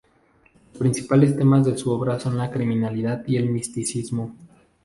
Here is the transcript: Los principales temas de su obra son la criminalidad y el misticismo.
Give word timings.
Los 0.71 0.79
principales 0.79 1.37
temas 1.37 1.63
de 1.63 1.77
su 1.77 1.91
obra 1.91 2.19
son 2.19 2.35
la 2.35 2.49
criminalidad 2.49 3.23
y 3.27 3.35
el 3.37 3.51
misticismo. 3.51 4.33